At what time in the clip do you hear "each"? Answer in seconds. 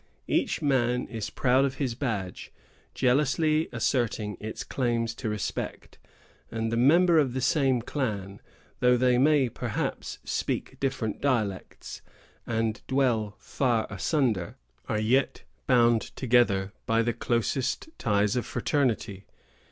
0.27-0.63